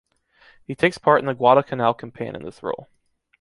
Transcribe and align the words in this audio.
He 0.65 0.73
takes 0.73 0.97
part 0.97 1.19
in 1.19 1.27
the 1.27 1.35
Guadalcanal 1.35 1.93
campaign 1.93 2.35
in 2.35 2.41
this 2.41 2.63
role. 2.63 2.87